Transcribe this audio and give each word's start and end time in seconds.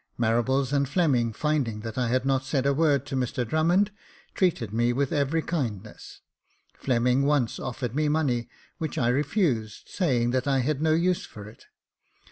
Marables 0.19 0.73
and 0.73 0.89
Fleming, 0.89 1.31
finding 1.31 1.81
that 1.81 1.95
I 1.95 2.07
had 2.07 2.25
not 2.25 2.43
said 2.43 2.65
a 2.65 2.73
word 2.73 3.05
to 3.05 3.15
Mr 3.15 3.47
Drummond, 3.47 3.91
treated 4.33 4.73
me 4.73 4.91
with 4.93 5.11
every 5.11 5.43
kindness. 5.43 6.21
Fleming 6.75 7.21
once 7.21 7.59
offered 7.59 7.93
me 7.93 8.09
money, 8.09 8.49
which 8.79 8.97
I 8.97 9.09
refused, 9.09 9.83
saying 9.87 10.31
that 10.31 10.47
I 10.47 10.61
had 10.61 10.81
no 10.81 10.93
use 10.93 11.27
for 11.27 11.47
it. 11.47 11.67